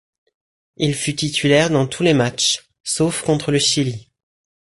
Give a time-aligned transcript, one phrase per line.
[0.77, 4.09] Il fut titulaire dans tous les matchs, sauf contre le Chili.